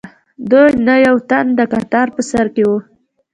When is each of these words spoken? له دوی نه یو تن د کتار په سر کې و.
له 0.03 0.09
دوی 0.51 0.69
نه 0.87 0.95
یو 1.05 1.17
تن 1.29 1.45
د 1.59 1.61
کتار 1.73 2.07
په 2.15 2.21
سر 2.29 2.45
کې 2.55 2.63
و. 2.67 2.71